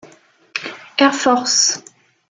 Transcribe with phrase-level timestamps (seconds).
[0.97, 1.79] Air Force.